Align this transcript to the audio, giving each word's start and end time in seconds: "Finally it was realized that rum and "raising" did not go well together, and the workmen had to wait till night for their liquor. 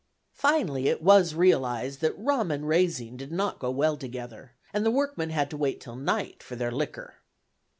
"Finally 0.33 0.87
it 0.87 1.03
was 1.03 1.35
realized 1.35 2.01
that 2.01 2.17
rum 2.17 2.49
and 2.49 2.67
"raising" 2.67 3.15
did 3.17 3.31
not 3.31 3.59
go 3.59 3.69
well 3.69 3.95
together, 3.95 4.53
and 4.73 4.83
the 4.83 4.89
workmen 4.89 5.29
had 5.29 5.47
to 5.47 5.57
wait 5.57 5.79
till 5.79 5.95
night 5.95 6.41
for 6.41 6.55
their 6.55 6.71
liquor. 6.71 7.17